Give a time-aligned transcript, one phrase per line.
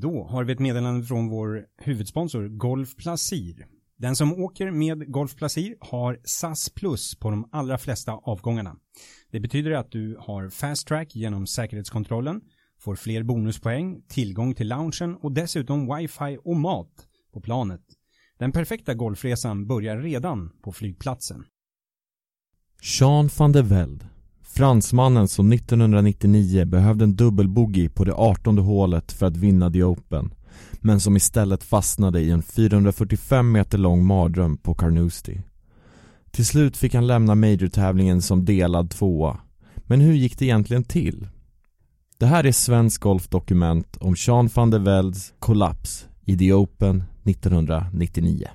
[0.00, 3.66] Då har vi ett meddelande från vår huvudsponsor Golf Placir.
[3.96, 8.76] Den som åker med Golf Placir har SAS Plus på de allra flesta avgångarna.
[9.30, 12.40] Det betyder att du har fast track genom säkerhetskontrollen,
[12.80, 17.82] får fler bonuspoäng, tillgång till loungen och dessutom wifi och mat på planet.
[18.38, 21.44] Den perfekta golfresan börjar redan på flygplatsen.
[22.82, 24.08] Sean van der Velde
[24.50, 30.30] Fransmannen som 1999 behövde en dubbelbogey på det 18 hålet för att vinna The Open
[30.80, 35.42] men som istället fastnade i en 445 meter lång mardröm på Carnoustie.
[36.30, 39.38] Till slut fick han lämna majortävlingen som delad tvåa.
[39.76, 41.28] Men hur gick det egentligen till?
[42.18, 48.48] Det här är Svensk Golfdokument om Jean van der Velds kollaps i The Open 1999.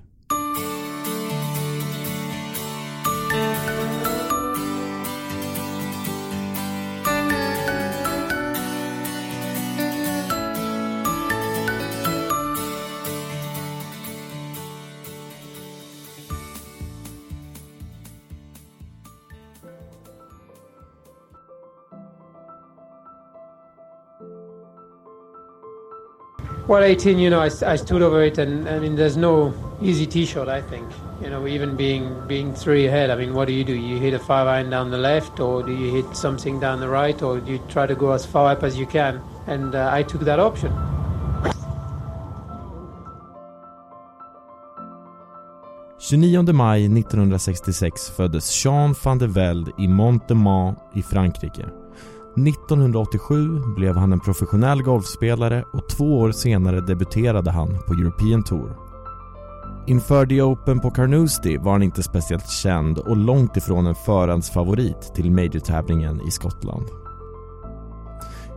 [26.74, 30.08] Well, 18, you know, I, I stood over it, and I mean, there's no easy
[30.08, 30.50] tee shot.
[30.50, 30.90] I think,
[31.22, 33.12] you know, even being being three ahead.
[33.12, 33.76] I mean, what do you do?
[33.76, 36.90] You hit a five iron down the left, or do you hit something down the
[36.90, 39.22] right, or do you try to go as far up as you can?
[39.46, 40.72] And uh, I took that option.
[46.00, 51.83] –29 maj 1966 föddes Jean van der Velde i Montemont i Frankrike.
[52.36, 58.78] 1987 blev han en professionell golfspelare och två år senare debuterade han på European Tour.
[59.88, 65.12] Inför The Open på Carnoustie var han inte speciellt känd och långt ifrån en förhandsfavorit
[65.16, 66.86] till majortävlingen i Skottland.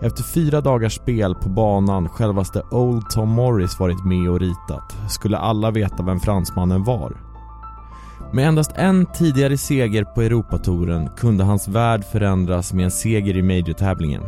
[0.01, 5.39] Efter fyra dagars spel på banan självaste Old Tom Morris varit med och ritat skulle
[5.39, 7.26] alla veta vem fransmannen var
[8.33, 13.43] med endast en tidigare seger på Europatouren kunde hans värld förändras med en seger i
[13.43, 14.23] Major-tävlingen.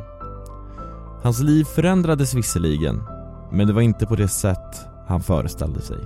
[1.23, 3.03] Hans liv förändrades visserligen,
[3.53, 5.99] men det var inte på det sätt han föreställde sig.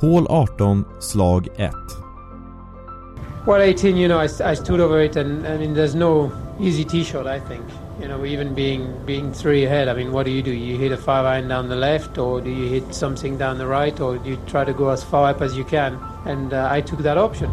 [0.00, 1.72] Hål 18, slag 1.
[3.46, 6.30] Well, 18, you know, I, I stood over it, and I mean, there's no
[6.60, 7.64] easy t-shot, I think.
[8.00, 10.52] You know, even being being three ahead, I mean, what do you do?
[10.52, 13.66] You hit a five iron down the left, or do you hit something down the
[13.66, 15.98] right, or do you try to go as far up as you can?
[16.24, 17.50] And uh, I took that option.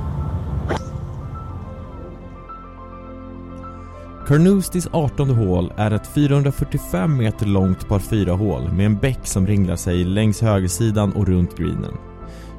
[4.28, 9.48] Carnousties 18 hål är ett 445 meter långt par 4 hål med en bäck som
[9.48, 11.98] ringlar sig längs högersidan och runt greenen.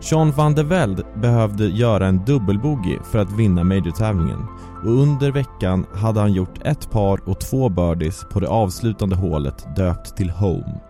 [0.01, 4.45] Jean van der Velde behövde göra en dubbelbogey för att vinna majortävlingen
[4.85, 9.77] och under veckan hade han gjort ett par och två birdies på det avslutande hålet
[9.77, 10.81] döpt till Home.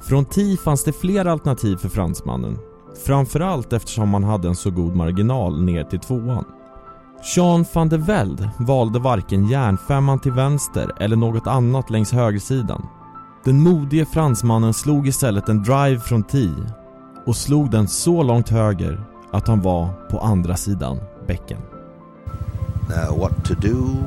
[0.00, 2.58] Från tee fanns det fler alternativ för fransmannen,
[3.06, 6.44] framförallt eftersom han hade en så god marginal ner till tvåan.
[7.36, 12.86] Jean van der Velde valde varken järnfemman till vänster eller något annat längs högersidan.
[13.44, 16.66] Den modige fransmannen slog istället en drive från tee
[17.28, 19.00] och slog den så långt höger
[19.32, 21.58] att han var på andra sidan bäcken.
[22.88, 24.04] Now, what to do?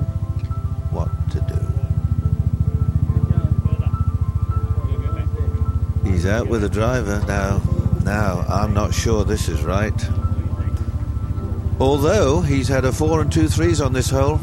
[0.91, 1.59] What to do?
[6.03, 7.61] He's out with the driver now.
[8.05, 10.09] Now, I'm not sure this is right.
[11.79, 14.39] Although he's had a four and two threes on this hole,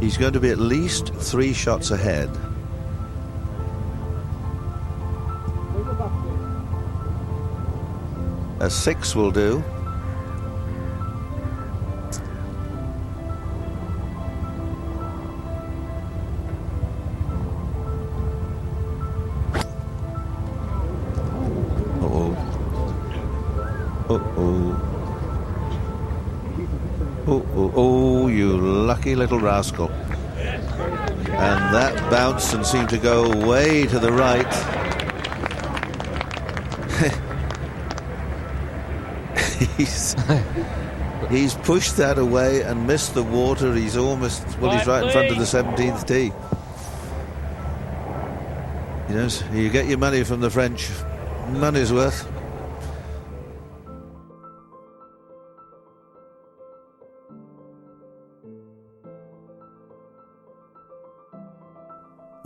[0.00, 2.47] he's going to be at least three shots ahead.
[8.60, 9.62] A six will do.
[27.80, 29.88] Oh, you lucky little rascal.
[29.88, 34.52] And that bounced and seemed to go way to the right.
[39.76, 40.16] he's
[41.30, 43.74] he's pushed that away and missed the water.
[43.74, 46.32] He's almost well, he's right in front of the 17th tee.
[49.10, 50.90] Yes, you get your money from the French.
[51.52, 52.26] Money's worth.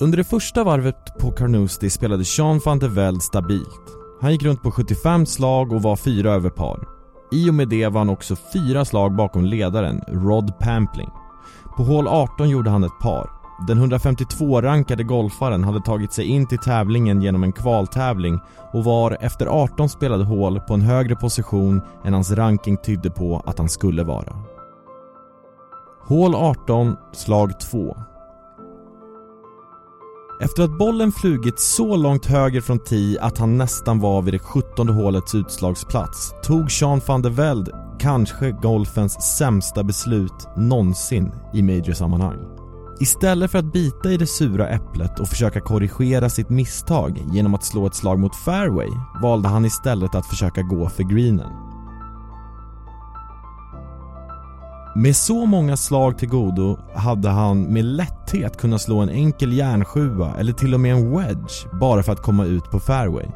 [0.03, 3.97] Under det första varvet på Carnoustie spelade Jean van der Velde stabilt.
[4.21, 7.02] Han gick runt på 75 slag och var fyra över par.
[7.33, 11.11] I och med det var han också fyra slag bakom ledaren Rod Pampling.
[11.77, 13.31] På hål 18 gjorde han ett par.
[13.67, 18.41] Den 152-rankade golfaren hade tagit sig in till tävlingen genom en kvaltävling
[18.73, 23.43] och var efter 18 spelade hål på en högre position än hans ranking tydde på
[23.47, 24.37] att han skulle vara.
[26.05, 27.97] Hål 18, slag 2.
[30.43, 34.39] Efter att bollen flugit så långt höger från tee att han nästan var vid det
[34.39, 42.39] 17 hålets utslagsplats tog Sean van der Veld kanske golfens sämsta beslut någonsin i majorsammanhang.
[43.01, 47.65] Istället för att bita i det sura äpplet och försöka korrigera sitt misstag genom att
[47.65, 48.91] slå ett slag mot fairway
[49.23, 51.72] valde han istället att försöka gå för greenen.
[54.95, 60.35] Med så många slag till godo hade han med lätthet kunnat slå en enkel järnsjua
[60.39, 63.27] eller till och med en wedge bara för att komma ut på fairway.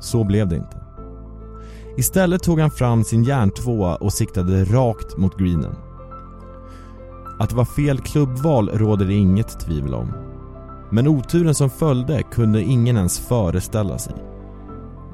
[0.00, 0.76] Så blev det inte.
[1.96, 5.74] Istället tog han fram sin järntvåa och siktade rakt mot greenen.
[7.38, 10.12] Att det var fel klubbval råder det inget tvivel om.
[10.90, 14.14] Men oturen som följde kunde ingen ens föreställa sig.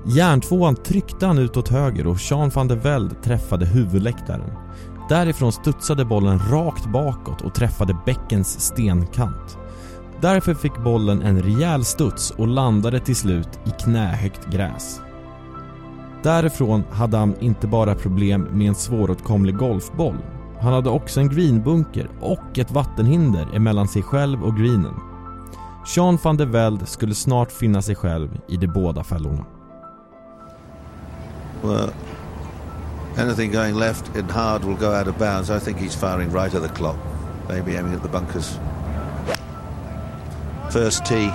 [0.06, 4.52] Järntvåan tryckte han ut åt höger och Sean van der Velde träffade huvudläktaren.
[5.10, 9.58] Därifrån studsade bollen rakt bakåt och träffade bäckens stenkant.
[10.20, 15.00] Därför fick bollen en rejäl studs och landade till slut i knähögt gräs.
[16.22, 20.16] Därifrån hade han inte bara problem med en svåråtkomlig golfboll.
[20.60, 24.94] Han hade också en greenbunker och ett vattenhinder emellan sig själv och greenen.
[25.86, 29.44] Sean van der Velde skulle snart finna sig själv i de båda fällorna.
[31.62, 31.90] Well,
[33.16, 35.50] anything going left in hard will go out of bounds.
[35.50, 36.98] I think he's firing right at the clock.
[37.48, 38.58] Maybe aiming at the bunkers.
[40.70, 41.30] First tee.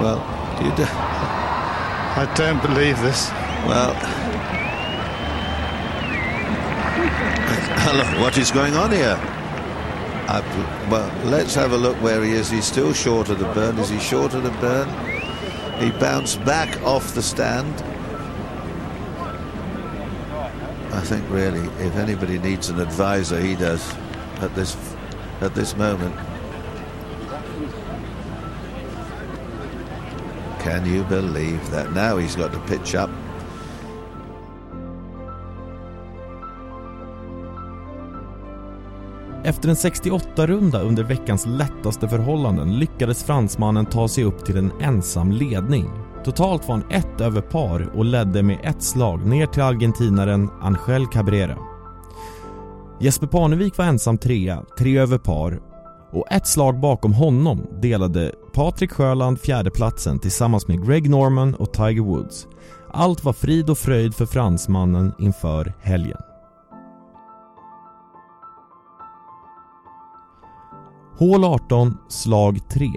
[0.00, 0.18] Well,
[0.58, 0.84] do you do?
[0.84, 3.30] I don't believe this.
[3.66, 3.94] Well,
[7.80, 9.18] hello, what is going on here?
[10.30, 10.40] I,
[10.90, 12.50] well, let's have a look where he is.
[12.50, 13.78] He's still short of the burn.
[13.78, 15.17] Is he short of the burn?
[15.78, 17.72] He bounced back off the stand.
[20.92, 23.94] I think really, if anybody needs an advisor, he does
[24.40, 24.76] at this
[25.40, 26.16] at this moment.
[30.58, 31.92] Can you believe that?
[31.92, 33.10] Now he's got to pitch up.
[39.44, 45.32] Efter en 68-runda under veckans lättaste förhållanden lyckades fransmannen ta sig upp till en ensam
[45.32, 45.90] ledning.
[46.24, 51.06] Totalt var han ett över par och ledde med ett slag ner till argentinaren Angel
[51.06, 51.56] Cabrera.
[53.00, 55.60] Jesper Parnevik var ensam trea, tre över par
[56.12, 62.02] och ett slag bakom honom delade Patrik Sjöland fjärdeplatsen tillsammans med Greg Norman och Tiger
[62.02, 62.46] Woods.
[62.90, 66.18] Allt var frid och fröjd för fransmannen inför helgen.
[71.18, 72.90] Hål 18, slag 3.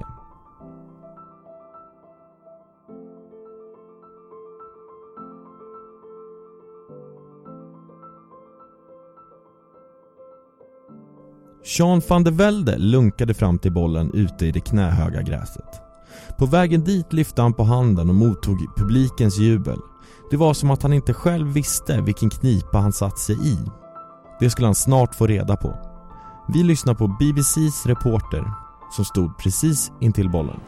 [11.63, 15.81] Sean van der Velde lunkade fram till bollen ute i det knähöga gräset.
[16.38, 19.79] På vägen dit lyfte han på handen och mottog publikens jubel.
[20.31, 23.57] Det var som att han inte själv visste vilken knipa han satt sig i.
[24.39, 25.91] Det skulle han snart få reda på.
[26.48, 28.44] Vi lyssnar på BBCs reporter
[28.92, 30.60] som stod precis intill bollen.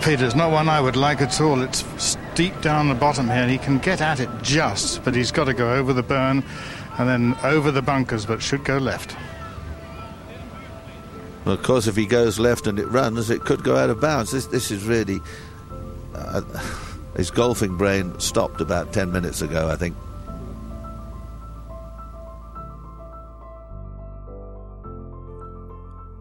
[0.00, 1.62] Peter's not one I would like at all.
[1.62, 3.48] It's steep down the bottom here.
[3.48, 6.42] He can get at it just, but he's got to go over the burn
[6.98, 9.16] and then over the bunkers, but should go left.
[11.44, 14.00] Well, of course, if he goes left and it runs, it could go out of
[14.00, 14.30] bounds.
[14.30, 15.20] This, this is really.
[16.14, 16.42] Uh,
[17.16, 19.96] his golfing brain stopped about 10 minutes ago, I think.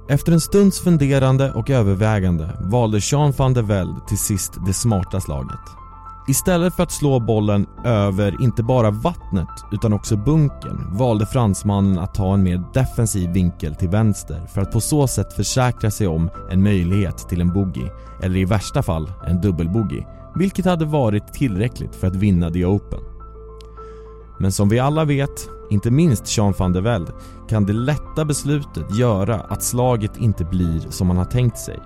[0.09, 5.21] Efter en stunds funderande och övervägande valde Sean van der Velde till sist det smarta
[5.21, 5.59] slaget.
[6.27, 12.13] Istället för att slå bollen över inte bara vattnet utan också bunkern valde fransmannen att
[12.13, 16.29] ta en mer defensiv vinkel till vänster för att på så sätt försäkra sig om
[16.51, 17.89] en möjlighet till en bogey
[18.23, 20.03] eller i värsta fall en dubbelbogey
[20.35, 22.99] vilket hade varit tillräckligt för att vinna The Open.
[24.39, 27.12] Men som vi alla vet, inte minst Sean van der Velde,
[27.50, 31.79] kan det lätta beslutet göra att slaget inte blir som man har tänkt sig.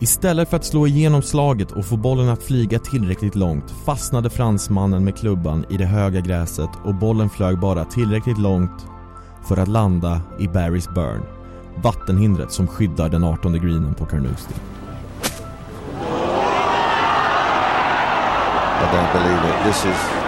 [0.00, 5.04] Istället för att slå igenom slaget och få bollen att flyga tillräckligt långt fastnade fransmannen
[5.04, 8.86] med klubban i det höga gräset och bollen flög bara tillräckligt långt
[9.48, 11.22] för att landa i Barry's Burn,
[11.82, 14.56] vattenhindret som skyddar den 18 greenen på Carnoustie.
[18.82, 19.64] I don't believe it.
[19.64, 20.21] This is.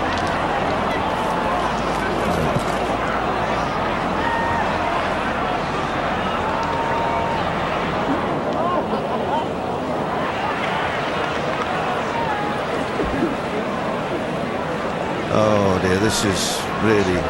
[16.14, 17.20] This is really.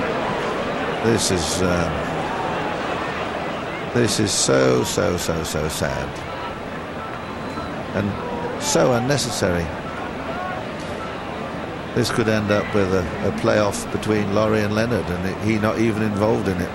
[1.05, 1.63] This is.
[1.63, 1.93] Um,
[3.95, 6.09] this is so, so, so, so sad.
[7.95, 9.65] And so unnecessary.
[11.95, 15.59] This could end up with a, a playoff between Laurie and Leonard, and it, he
[15.59, 16.71] not even involved in it.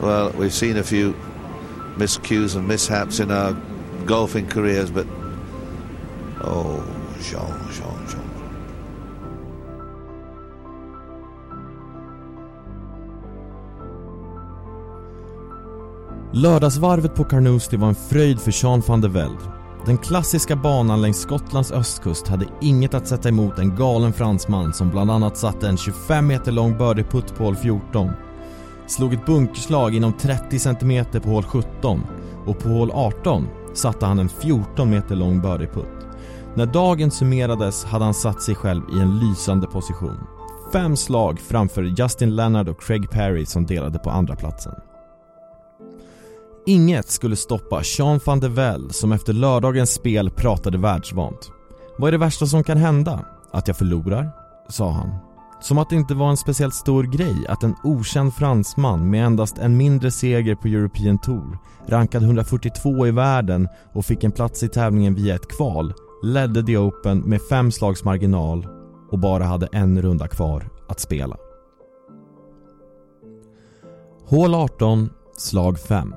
[0.00, 1.14] Well, we've seen a few
[1.96, 3.52] miscues and mishaps in our
[4.06, 5.06] golfing careers, but
[6.44, 6.80] oh,
[7.20, 8.32] Jean, Jean, Jean.
[16.34, 19.38] Lördagsvarvet på Carnoustie var en fröjd för Jean van der Velde.
[19.86, 24.90] Den klassiska banan längs Skottlands östkust hade inget att sätta emot en galen fransman som
[24.90, 28.10] bland annat satte en 25 meter lång birdieputt på hål 14,
[28.86, 32.00] slog ett bunkerslag inom 30 cm på hål 17
[32.46, 36.01] och på hål 18 satte han en 14 meter lång birdieputt.
[36.54, 40.16] När dagen summerades hade han satt sig själv i en lysande position.
[40.72, 44.72] Fem slag framför Justin Leonard och Craig Perry som delade på andra platsen.
[46.66, 51.50] Inget skulle stoppa Sean van der Velde som efter lördagens spel pratade världsvant.
[51.98, 53.24] Vad är det värsta som kan hända?
[53.52, 54.30] Att jag förlorar?
[54.68, 55.14] sa han.
[55.60, 59.58] Som att det inte var en speciellt stor grej att en okänd fransman med endast
[59.58, 64.68] en mindre seger på European Tour, rankad 142 i världen och fick en plats i
[64.68, 68.66] tävlingen via ett kval, ledde The Open med fem slags marginal
[69.10, 71.36] och bara hade en runda kvar att spela.
[74.26, 76.14] Hål 18, slag 5.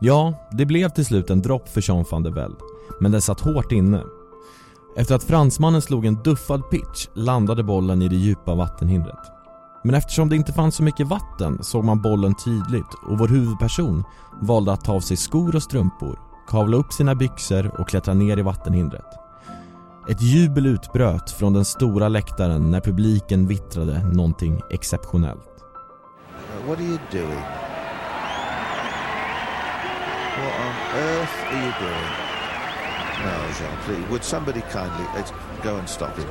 [0.00, 2.56] Ja, det blev till slut en dropp för Jean van der Velde,
[3.00, 4.02] men den satt hårt inne.
[4.96, 9.40] Efter att fransmannen slog en duffad pitch landade bollen i det djupa vattenhindret.
[9.84, 14.04] Men eftersom det inte fanns så mycket vatten såg man bollen tydligt och vår huvudperson
[14.40, 18.38] valde att ta av sig skor och strumpor, kavla upp sina byxor och klättra ner
[18.38, 19.06] i vattenhindret.
[20.08, 25.64] Ett jubel utbröt från den stora läktaren när publiken vittrade någonting exceptionellt.
[26.66, 27.44] What are you doing?
[30.36, 32.30] What on earth are you doing?
[33.24, 34.10] No, Jean, please.
[34.10, 35.32] Would somebody kindly let's
[35.62, 36.26] go and stop him?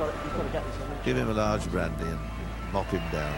[1.04, 2.18] Give him a large brandy and
[2.72, 3.34] mop him down.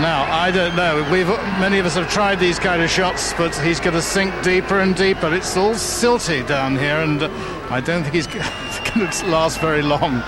[0.00, 1.04] Now, I don't know.
[1.10, 1.26] We've
[1.58, 4.78] many of us have tried these kind of shots, but he's going to sink deeper
[4.78, 5.34] and deeper.
[5.34, 7.24] It's all silty down here, and
[7.70, 8.26] I don't think he's
[8.94, 10.22] going to last very long.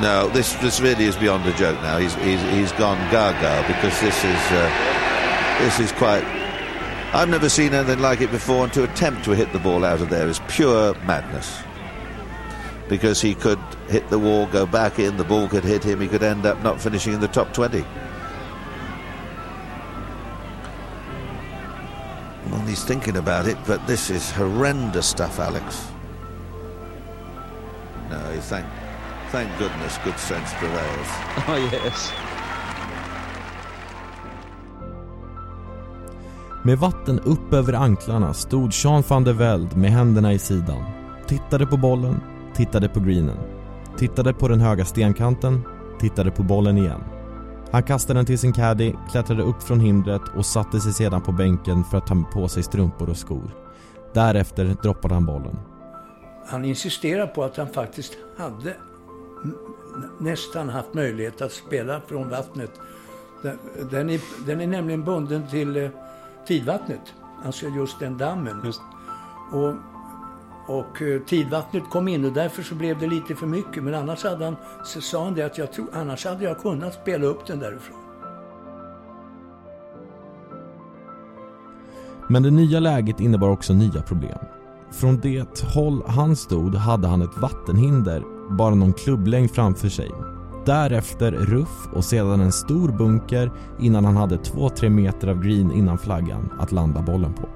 [0.00, 1.98] No, this this really is beyond a joke now.
[1.98, 6.24] He's he's, he's gone gaga because this is uh, this is quite.
[7.14, 10.00] I've never seen anything like it before, and to attempt to hit the ball out
[10.00, 11.60] of there is pure madness.
[12.88, 16.06] Because he could hit the wall, go back in, the ball could hit him, he
[16.06, 17.84] could end up not finishing in the top 20.
[22.68, 25.92] He's thinking about it, but this is horrendous stuff, Alex.
[28.10, 28.66] No, thank,
[29.30, 31.08] thank goodness good sense prevails.
[31.48, 32.12] Oh, yes.
[36.64, 40.84] Med vatten upp över anklarna stod Sean van der Velde med händerna i sidan.
[41.26, 42.20] Tittade på bollen,
[42.54, 43.38] tittade på greenen.
[43.98, 45.62] Tittade på den höga stenkanten,
[46.00, 47.15] tittade på bollen igen.
[47.70, 51.32] Han kastade den till sin caddy, klättrade upp från hindret och satte sig sedan på
[51.32, 53.50] bänken för att ta på sig strumpor och skor.
[54.14, 55.58] Därefter droppade han bollen.
[56.46, 58.76] Han insisterar på att han faktiskt hade
[60.18, 62.70] nästan haft möjlighet att spela från vattnet.
[63.42, 63.58] Den,
[63.90, 65.90] den, är, den är nämligen bunden till eh,
[66.46, 67.00] tidvattnet,
[67.44, 68.62] alltså just den dammen.
[68.64, 68.80] Just.
[69.52, 69.74] Och,
[70.66, 73.82] och eh, tidvattnet kom in och därför så blev det lite för mycket.
[73.82, 76.94] Men annars hade han, så sa han det att jag tror, annars hade jag kunnat
[76.94, 77.96] spela upp den därifrån.
[82.28, 84.38] Men det nya läget innebar också nya problem.
[84.90, 90.10] Från det håll han stod hade han ett vattenhinder bara någon klubblängd framför sig.
[90.66, 95.98] Därefter ruff och sedan en stor bunker innan han hade 2-3 meter av green innan
[95.98, 97.55] flaggan att landa bollen på.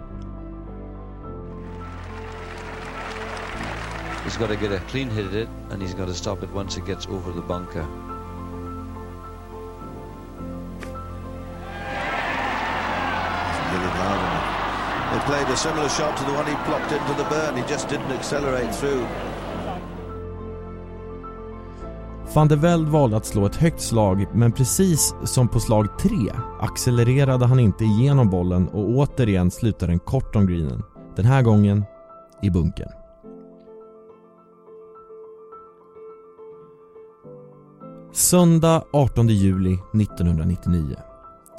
[4.31, 6.51] He's got to get a clean hit at it, and he's got to stop it
[6.55, 7.85] once it gets over the bunker.
[15.13, 17.57] They played a similar shot to the one he plopped into the burn.
[17.57, 19.07] He just didn't accelerate through.
[22.35, 26.11] Van der Velde valde att slå ett högt slag men precis som på slag 3
[26.61, 30.83] accelererade han inte igenom bollen och återigen slutade den kort om greenen.
[31.17, 31.85] Den här gången
[32.43, 33.00] i bunkern.
[38.21, 40.97] Söndag 18 juli 1999.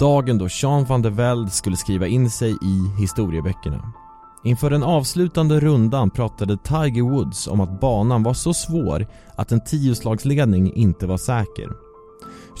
[0.00, 3.92] Dagen då Jean van der Velde skulle skriva in sig i historieböckerna.
[4.44, 9.64] Inför den avslutande rundan pratade Tiger Woods om att banan var så svår att en
[9.64, 11.68] tioslagsledning inte var säker.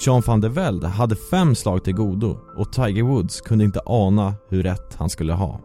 [0.04, 4.34] Jean van der Velde hade fem slag till godo och Tiger Woods kunde inte ana
[4.48, 5.60] hur rätt han skulle ha.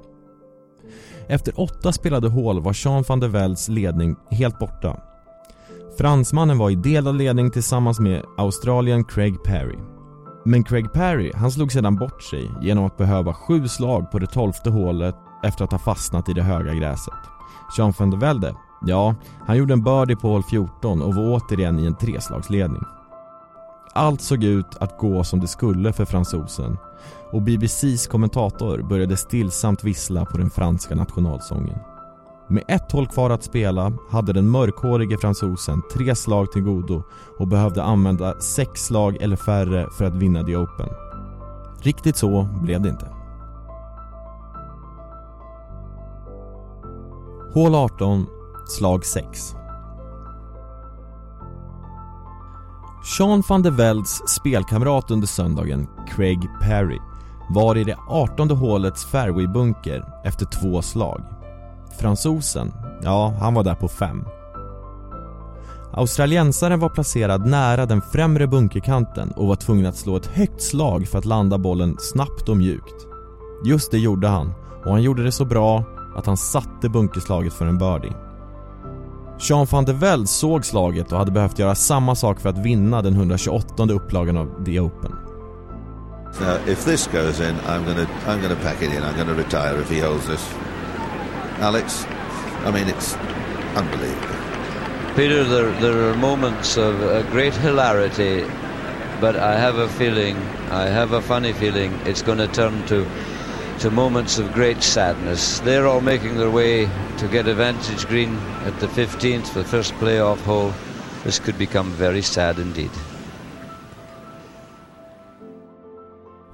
[1.27, 5.06] Efter åtta spelade hål var Jean van der Veldes ledning helt borta.
[5.97, 9.77] Fransmannen var i delad ledning tillsammans med Australien Craig Perry.
[10.45, 14.27] Men Craig Perry, han slog sedan bort sig genom att behöva sju slag på det
[14.27, 17.13] tolfte hålet efter att ha fastnat i det höga gräset.
[17.77, 19.15] Jean van der Velde, ja,
[19.47, 22.83] han gjorde en birdie på hål 14 och var återigen i en treslagsledning.
[23.93, 26.77] Allt såg ut att gå som det skulle för fransosen
[27.31, 31.79] och BBCs kommentator började stillsamt vissla på den franska nationalsången.
[32.49, 37.03] Med ett hål kvar att spela hade den mörkhårige fransosen tre slag till godo
[37.39, 40.89] och behövde använda sex slag eller färre för att vinna The Open.
[41.81, 43.07] Riktigt så blev det inte.
[47.53, 48.25] Hål 18,
[48.67, 49.55] slag 6.
[53.17, 56.99] Sean van der Velds spelkamrat under söndagen, Craig Perry,
[57.49, 61.21] var i det 18 hålets fairwaybunker efter två slag.
[61.99, 64.23] Fransosen, ja, han var där på fem.
[65.93, 71.07] Australiensaren var placerad nära den främre bunkerkanten och var tvungen att slå ett högt slag
[71.07, 73.07] för att landa bollen snabbt och mjukt.
[73.65, 74.53] Just det gjorde han
[74.85, 75.83] och han gjorde det så bra
[76.15, 78.13] att han satte bunkerslaget för en birdie.
[79.39, 83.01] Jean van der Velde såg slaget och hade behövt göra samma sak för att vinna
[83.01, 85.11] den 128 upplagan av The Open.
[86.41, 89.03] Now, if this goes in, I'm gonna, I'm gonna pack it in.
[89.03, 90.66] I'm gonna retire if he holds this.
[91.59, 92.05] Alex,
[92.65, 93.15] I mean, it's
[93.75, 94.35] unbelievable.
[95.15, 98.45] Peter, there, there are moments of uh, great hilarity,
[99.19, 100.37] but I have a feeling,
[100.69, 103.05] I have a funny feeling, it's going to turn to
[103.79, 105.59] to moments of great sadness.
[105.59, 109.93] They're all making their way to get a vantage green at the 15th, the first
[109.95, 110.73] playoff hole.
[111.23, 112.89] This could become very sad indeed.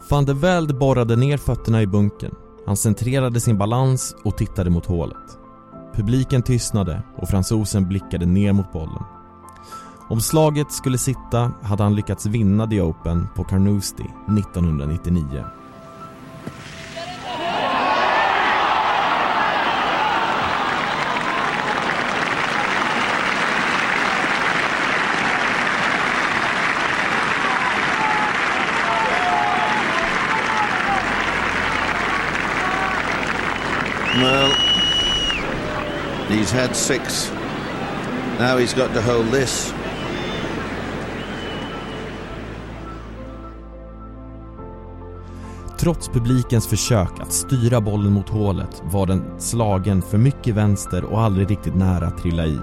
[0.10, 2.43] Van der Velde borrade ner fötterna i bunkern.
[2.66, 5.38] Han centrerade sin balans och tittade mot hålet.
[5.96, 9.04] Publiken tystnade och fransosen blickade ner mot bollen.
[10.10, 15.46] Om slaget skulle sitta hade han lyckats vinna The Open på Carnoustie 1999.
[34.16, 34.52] Well,
[36.30, 37.32] he's had six.
[38.40, 39.74] Now he's got to hold this.
[45.80, 51.22] Trots publikens försök att styra bollen mot hålet var den slagen för mycket vänster och
[51.22, 52.60] aldrig riktigt nära att trilla i.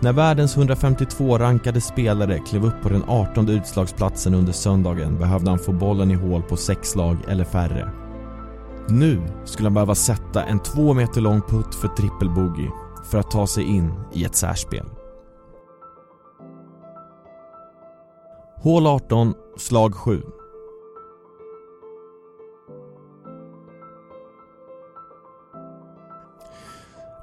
[0.00, 5.58] När världens 152 rankade spelare klev upp på den 18 utslagsplatsen under söndagen behövde han
[5.58, 7.90] få bollen i hål på sex slag eller färre.
[8.88, 12.70] Nu skulle han behöva sätta en två meter lång putt för trippelbogey
[13.04, 14.86] för att ta sig in i ett särspel.
[18.56, 20.22] Hål 18, slag 7.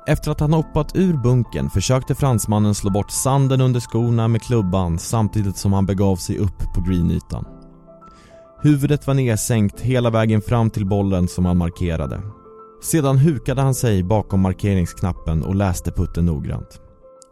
[0.07, 4.99] Efter att han hoppat ur bunken försökte fransmannen slå bort sanden under skorna med klubban
[4.99, 7.56] samtidigt som han begav sig upp på greenytan.
[8.67, 12.21] Huvudet var nedsänkt hela vägen fram till bollen som han markerade.
[12.81, 16.81] Sedan hukade han sig bakom markeringsknappen och läste putten noggrant.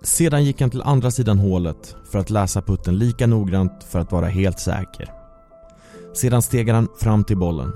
[0.04, 4.12] Sedan gick han till andra sidan hålet för att läsa putten lika noggrant för att
[4.12, 5.10] vara helt säker.
[6.14, 7.72] Sedan steg han fram till bollen,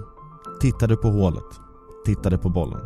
[0.62, 1.60] tittade på hålet,
[2.06, 2.82] tittade på bollen.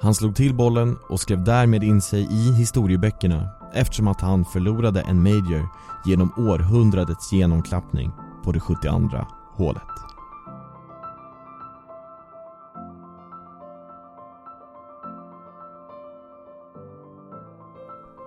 [0.00, 5.00] Han slog till bollen och skrev därmed in sig i historieböckerna eftersom att han förlorade
[5.00, 5.68] en major
[6.06, 8.12] genom århundradets genomklappning
[8.44, 9.82] på det 72 hålet.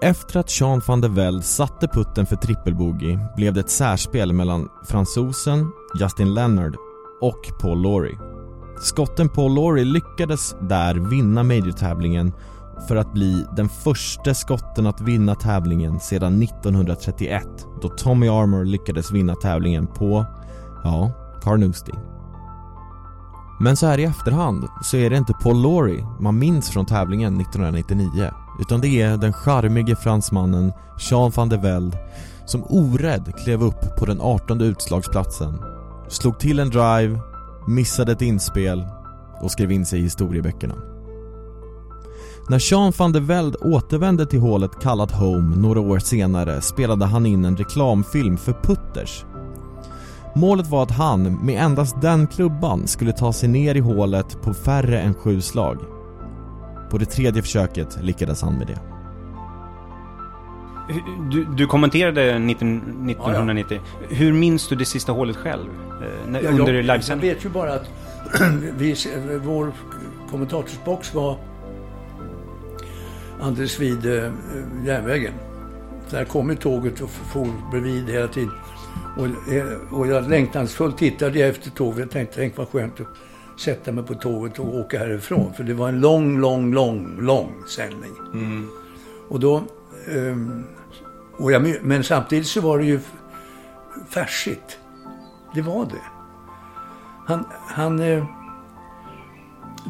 [0.04, 4.70] Efter att Jean van der Velde satte putten för trippelbogey blev det ett särspel mellan
[4.84, 6.76] fransosen Justin Leonard
[7.22, 8.17] och Paul Laurie.
[8.82, 12.34] Skotten Paul Laurie lyckades där vinna major-tävlingen
[12.88, 17.48] för att bli den första skotten att vinna tävlingen sedan 1931
[17.82, 20.26] då Tommy Armour lyckades vinna tävlingen på,
[20.84, 21.12] ja,
[21.43, 21.99] Carnoustie.
[23.60, 27.41] Men så här i efterhand så är det inte Paul Laurie man minns från tävlingen
[27.41, 31.97] 1999 utan det är den charmige fransmannen Jean van der Velde
[32.45, 35.62] som orädd klev upp på den 18 utslagsplatsen,
[36.08, 37.19] slog till en drive,
[37.67, 38.86] missade ett inspel
[39.41, 40.75] och skrev in sig i historieböckerna.
[42.49, 47.25] När Jean van der Velde återvände till hålet kallat Home några år senare spelade han
[47.25, 49.25] in en reklamfilm för Putters.
[50.34, 54.54] Målet var att han, med endast den klubban, skulle ta sig ner i hålet på
[54.54, 55.78] färre än sju slag.
[56.89, 58.80] På det tredje försöket lyckades han med det.
[61.32, 62.78] Du, du kommenterade 19,
[63.10, 63.80] 1990.
[63.82, 64.15] Ja, ja.
[64.15, 65.70] Hur minns du det sista hålet själv?
[66.02, 67.28] Eh, när, ja, under jag, livesändningen?
[67.28, 67.89] Jag vet ju bara att
[68.78, 68.96] vi,
[69.44, 69.72] vår
[70.30, 71.38] kommentatorsbox var
[73.41, 74.32] alldeles vid eh,
[74.86, 75.34] järnvägen.
[76.10, 78.52] Där kom ju tåget och for bredvid hela tiden.
[79.17, 81.99] Och, eh, och jag längtansfullt tittade jag efter tåget.
[81.99, 83.08] Jag tänkte, tänk vad skönt att
[83.60, 85.54] sätta mig på tåget och åka härifrån.
[85.54, 88.12] För det var en lång, lång, lång, lång sändning.
[88.34, 88.69] Mm.
[89.30, 89.63] Och då...
[90.10, 90.63] Um,
[91.38, 92.99] och jag, men samtidigt så var det ju
[94.10, 94.80] färsigt.
[95.56, 96.04] Det var det.
[97.27, 97.45] Han...
[97.67, 98.25] han eh,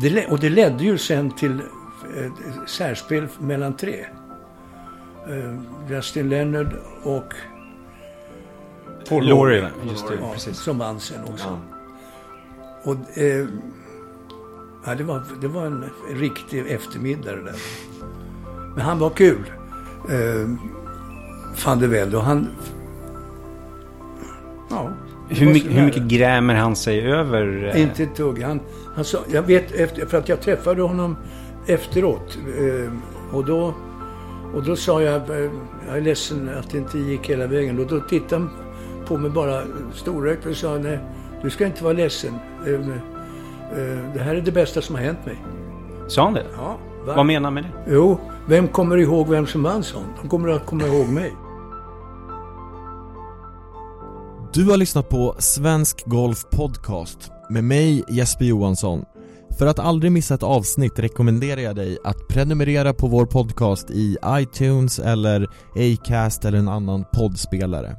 [0.01, 1.61] det, och det ledde ju sen till
[2.17, 2.31] eh,
[2.67, 4.05] särspel mellan tre.
[5.29, 5.59] Eh,
[5.89, 7.33] Justin Leonard och
[9.09, 10.57] Paul Laurie, just det, ja, precis.
[10.57, 11.47] Som vann sen också.
[11.47, 11.81] Ja.
[12.83, 13.47] Och, eh,
[14.85, 17.55] ja, det, var, det var en riktig eftermiddag det där.
[18.75, 19.51] Men han var kul.
[20.09, 20.49] Eh,
[21.65, 22.17] van der Velde.
[22.17, 22.47] Och han...
[24.69, 24.89] Ja.
[25.29, 27.71] Hur, mycket, hur mycket grämer han sig över?
[27.75, 27.81] Eh...
[27.81, 28.41] Inte ett dugg.
[28.41, 28.59] Han,
[28.95, 31.17] han sa, jag vet efter, för att jag träffade honom
[31.67, 32.37] efteråt.
[32.57, 32.91] Eh,
[33.35, 33.73] och då...
[34.53, 35.51] Och då sa jag, eh,
[35.87, 37.79] jag är ledsen att det inte gick hela vägen.
[37.79, 38.47] Och då tittade
[39.11, 39.61] på mig bara
[39.93, 40.99] storrökt och sa nej,
[41.43, 42.33] du ska inte vara ledsen.
[42.65, 45.37] Eh, eh, det här är det bästa som har hänt mig.
[46.07, 46.45] Sa han det?
[46.57, 46.77] Ja.
[47.05, 47.13] Va?
[47.15, 47.93] Vad menar han med det?
[47.93, 50.15] Jo, vem kommer ihåg vem som vann sånt?
[50.21, 51.33] De kommer att komma ihåg mig.
[54.53, 59.05] Du har lyssnat på Svensk Golf Podcast med mig Jesper Johansson.
[59.59, 64.17] För att aldrig missa ett avsnitt rekommenderar jag dig att prenumerera på vår podcast i
[64.27, 67.95] iTunes eller Acast eller en annan poddspelare.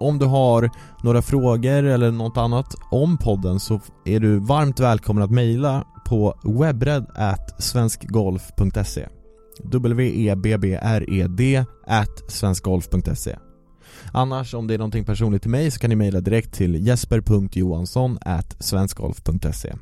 [0.00, 0.70] Om du har
[1.02, 6.34] några frågor eller något annat om podden så är du varmt välkommen att mejla på
[6.44, 9.08] webred@svenskgolf.se
[9.64, 13.36] W-E-B-B-R-E-D at svenskgolf.se
[14.12, 18.18] Annars om det är någonting personligt till mig så kan ni mejla direkt till jesper.johansson
[18.20, 19.74] at svenskgolf.se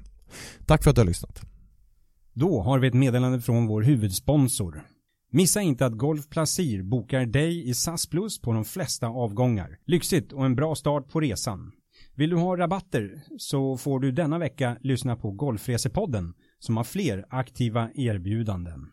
[0.66, 1.40] Tack för att du har lyssnat.
[2.34, 4.82] Då har vi ett meddelande från vår huvudsponsor.
[5.30, 9.78] Missa inte att Golf Placir bokar dig i SAS Plus på de flesta avgångar.
[9.86, 11.72] Lyxigt och en bra start på resan.
[12.14, 17.24] Vill du ha rabatter så får du denna vecka lyssna på Golfresepodden som har fler
[17.30, 18.90] aktiva erbjudanden.